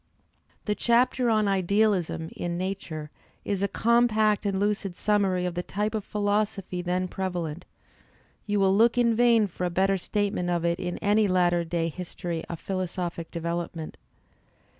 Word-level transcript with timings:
The 0.65 0.73
chapter 0.73 1.29
on 1.29 1.47
"Idealism" 1.47 2.31
in 2.35 2.57
"Nature" 2.57 3.11
is 3.45 3.61
a 3.61 3.67
compact 3.67 4.47
and 4.47 4.59
lucid 4.59 4.95
summary 4.95 5.45
of 5.45 5.53
the 5.53 5.61
type 5.61 5.93
of 5.93 6.03
philosophy 6.03 6.81
then 6.81 7.07
prevalent; 7.07 7.65
you 8.47 8.59
will 8.59 8.75
look 8.75 8.97
in 8.97 9.13
vain 9.15 9.45
for 9.45 9.63
a 9.63 9.69
better 9.69 9.99
statement 9.99 10.49
of 10.49 10.65
it 10.65 10.79
in 10.79 10.97
any 11.03 11.27
latter 11.27 11.63
day 11.63 11.87
history 11.87 12.43
of 12.45 12.59
philosophic 12.59 13.29
development. 13.29 13.95